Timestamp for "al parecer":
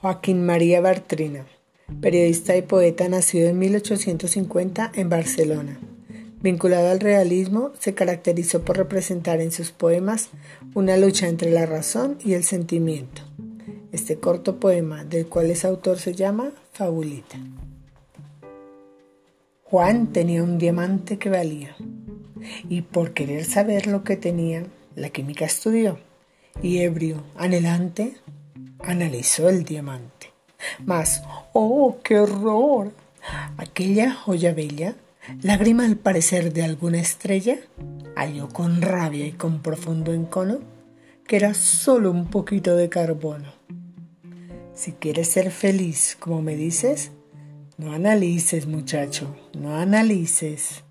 35.84-36.52